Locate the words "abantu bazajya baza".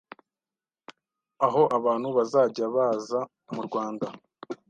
1.77-3.19